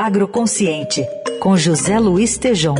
[0.00, 1.04] Agroconsciente,
[1.40, 2.76] com José Luiz Tejom.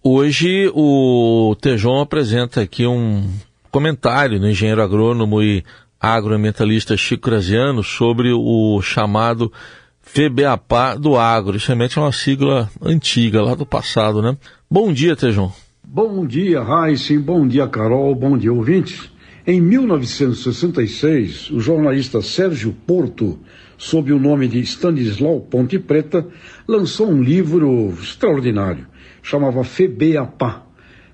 [0.00, 3.28] Hoje o Tejon apresenta aqui um
[3.68, 5.64] comentário do engenheiro agrônomo e
[5.98, 9.52] agroambientalista Chico Graziano sobre o chamado
[10.00, 11.56] FEBEAPA do agro.
[11.56, 14.36] Isso realmente é uma sigla antiga, lá do passado, né?
[14.70, 15.50] Bom dia, Tejon.
[15.82, 17.18] Bom dia, Raíssen.
[17.18, 18.14] Bom dia, Carol.
[18.14, 19.12] Bom dia, ouvintes.
[19.46, 23.38] Em 1966, o jornalista Sérgio Porto,
[23.76, 26.26] sob o nome de Stanislau Ponte Preta,
[26.66, 28.86] lançou um livro extraordinário.
[29.22, 30.62] Chamava FEBEAPA,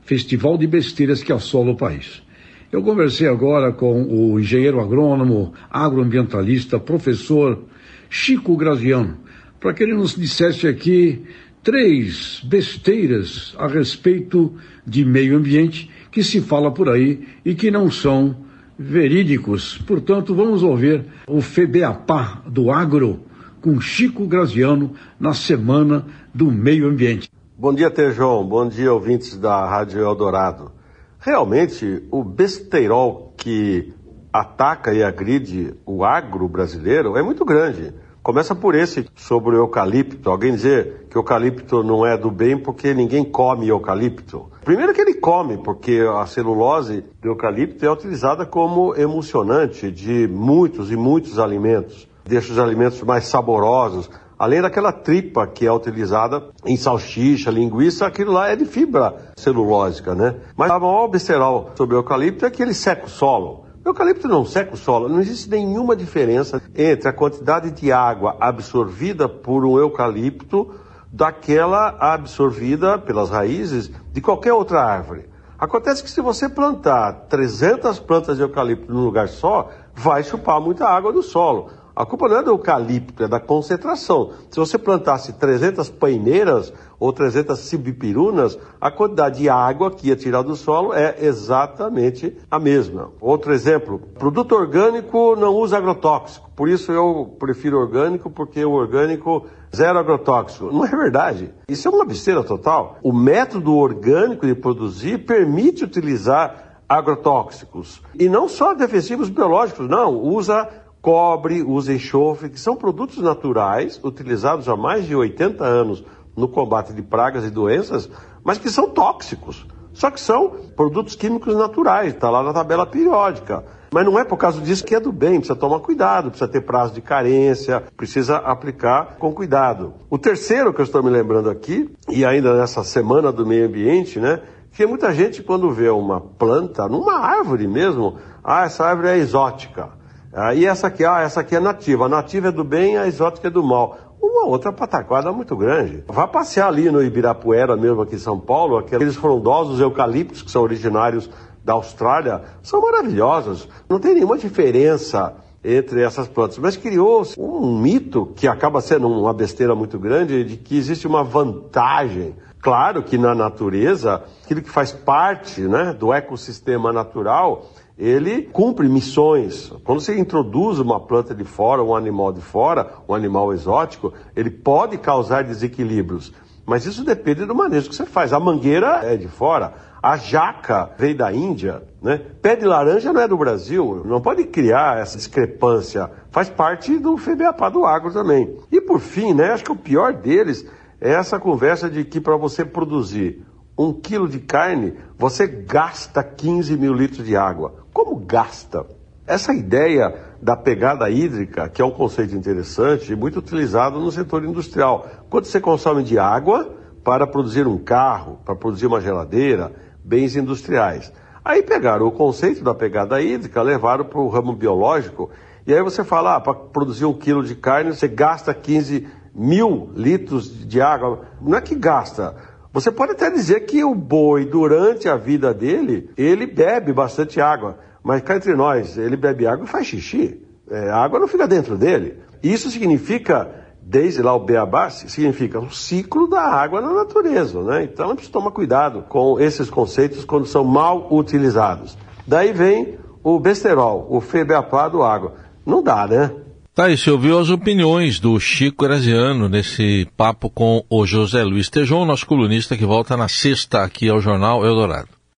[0.02, 2.22] Festival de Besteiras que Assola o País.
[2.70, 7.64] Eu conversei agora com o engenheiro agrônomo, agroambientalista, professor
[8.08, 9.18] Chico Graziano,
[9.58, 11.20] para que ele nos dissesse aqui
[11.64, 14.54] três besteiras a respeito
[14.86, 18.36] de meio ambiente que se fala por aí e que não são
[18.78, 19.78] verídicos.
[19.86, 23.20] Portanto, vamos ouvir o FEBEAPA do agro
[23.60, 27.30] com Chico Graziano na Semana do Meio Ambiente.
[27.58, 28.42] Bom dia, Tejão.
[28.44, 30.72] Bom dia, ouvintes da Rádio Eldorado.
[31.18, 33.92] Realmente, o besteirol que
[34.32, 37.92] ataca e agride o agro brasileiro é muito grande.
[38.30, 40.30] Começa por esse sobre o eucalipto.
[40.30, 44.48] Alguém dizer que eucalipto não é do bem porque ninguém come eucalipto.
[44.64, 50.92] Primeiro que ele come, porque a celulose do eucalipto é utilizada como emulsionante de muitos
[50.92, 52.08] e muitos alimentos.
[52.24, 54.08] Deixa os alimentos mais saborosos.
[54.38, 60.14] Além daquela tripa que é utilizada em salsicha, linguiça, aquilo lá é de fibra celulósica,
[60.14, 60.36] né?
[60.56, 63.64] Mas a maior besteirol sobre o eucalipto é que ele seca o solo.
[63.90, 69.28] Eucalipto não seca o solo, não existe nenhuma diferença entre a quantidade de água absorvida
[69.28, 70.72] por um eucalipto
[71.12, 75.28] daquela absorvida pelas raízes de qualquer outra árvore.
[75.58, 80.86] Acontece que se você plantar 300 plantas de eucalipto num lugar só, vai chupar muita
[80.86, 81.70] água do solo.
[82.00, 84.30] A culpa não é do eucalipto, é da concentração.
[84.50, 90.40] Se você plantasse 300 paineiras ou 300 cibipirunas, a quantidade de água que ia tirar
[90.40, 93.10] do solo é exatamente a mesma.
[93.20, 99.44] Outro exemplo, produto orgânico não usa agrotóxico, por isso eu prefiro orgânico, porque o orgânico
[99.76, 100.72] zero agrotóxico.
[100.72, 101.52] Não é verdade.
[101.68, 102.96] Isso é uma besteira total.
[103.02, 108.02] O método orgânico de produzir permite utilizar agrotóxicos.
[108.18, 110.66] E não só defensivos biológicos, não, usa
[111.00, 116.04] cobre, usa enxofre, que são produtos naturais utilizados há mais de 80 anos
[116.36, 118.08] no combate de pragas e doenças,
[118.44, 119.66] mas que são tóxicos.
[119.92, 123.64] Só que são produtos químicos naturais, está lá na tabela periódica.
[123.92, 126.60] Mas não é por causa disso que é do bem, precisa tomar cuidado, precisa ter
[126.60, 129.94] prazo de carência, precisa aplicar com cuidado.
[130.08, 134.20] O terceiro que eu estou me lembrando aqui, e ainda nessa semana do meio ambiente,
[134.20, 134.40] né?
[134.72, 139.99] Que muita gente, quando vê uma planta, numa árvore mesmo, ah, essa árvore é exótica.
[140.32, 142.06] Ah, e essa aqui, ah, essa aqui é nativa.
[142.06, 143.98] A nativa é do bem, a exótica é do mal.
[144.22, 146.04] Uma outra pataquada muito grande.
[146.06, 150.62] Vá passear ali no Ibirapuera, mesmo aqui em São Paulo, aqueles frondosos eucaliptos que são
[150.62, 151.28] originários
[151.64, 153.68] da Austrália, são maravilhosos.
[153.88, 159.32] Não tem nenhuma diferença entre essas plantas, mas criou-se um mito que acaba sendo uma
[159.32, 162.34] besteira muito grande de que existe uma vantagem.
[162.60, 169.70] Claro que na natureza, aquilo que faz parte né, do ecossistema natural ele cumpre missões.
[169.84, 174.50] Quando você introduz uma planta de fora, um animal de fora, um animal exótico, ele
[174.50, 176.32] pode causar desequilíbrios.
[176.64, 178.32] Mas isso depende do manejo que você faz.
[178.32, 182.18] A mangueira é de fora, a jaca veio da Índia, né?
[182.40, 186.10] Pé de laranja não é do Brasil, não pode criar essa discrepância.
[186.30, 188.56] Faz parte do FEBEAPA do agro também.
[188.72, 190.66] E por fim, né, acho que o pior deles
[191.00, 193.42] é essa conversa de que para você produzir
[193.78, 197.74] um quilo de carne, você gasta 15 mil litros de água.
[197.92, 198.84] Como gasta?
[199.26, 204.44] Essa ideia da pegada hídrica, que é um conceito interessante e muito utilizado no setor
[204.44, 205.08] industrial.
[205.30, 209.72] Quanto você consome de água para produzir um carro, para produzir uma geladeira,
[210.04, 211.10] bens industriais.
[211.42, 215.30] Aí pegaram o conceito da pegada hídrica, levaram para o ramo biológico,
[215.66, 219.90] e aí você fala, ah, para produzir um quilo de carne você gasta 15 mil
[219.94, 221.22] litros de água.
[221.40, 222.34] Não é que gasta,
[222.72, 227.78] você pode até dizer que o boi, durante a vida dele, ele bebe bastante água.
[228.02, 230.40] Mas cá entre nós, ele bebe água e faz xixi.
[230.70, 232.18] É, a água não fica dentro dele.
[232.40, 233.50] Isso significa,
[233.82, 237.60] desde lá o beabá, significa o ciclo da água na natureza.
[237.60, 237.84] Né?
[237.84, 241.98] Então a gente tomar cuidado com esses conceitos quando são mal utilizados.
[242.24, 245.34] Daí vem o besterol, o febeapá do água.
[245.66, 246.30] Não dá, né?
[246.72, 251.68] Tá, e você ouviu as opiniões do Chico Graziano nesse papo com o José Luiz
[251.68, 255.19] Tejon, nosso colunista que volta na sexta aqui ao Jornal Eldorado.